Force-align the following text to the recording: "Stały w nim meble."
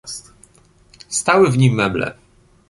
"Stały 1.09 1.51
w 1.51 1.57
nim 1.57 1.73
meble." 1.73 2.13